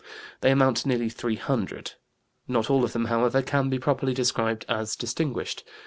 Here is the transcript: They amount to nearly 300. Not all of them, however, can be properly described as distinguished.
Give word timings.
They 0.39 0.49
amount 0.49 0.77
to 0.77 0.87
nearly 0.87 1.09
300. 1.09 1.93
Not 2.47 2.71
all 2.71 2.83
of 2.83 2.91
them, 2.91 3.05
however, 3.05 3.43
can 3.43 3.69
be 3.69 3.77
properly 3.77 4.15
described 4.15 4.65
as 4.67 4.95
distinguished. 4.95 5.63